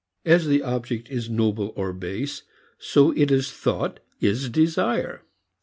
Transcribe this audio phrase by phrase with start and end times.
[0.25, 2.41] As the object is noble or base,
[2.79, 5.21] so, it is thought, is desire.